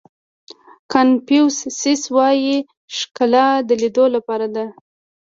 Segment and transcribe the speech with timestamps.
[0.91, 1.45] کانفیو
[1.79, 2.57] سیس وایي
[2.97, 4.65] ښکلا د لیدلو لپاره ده.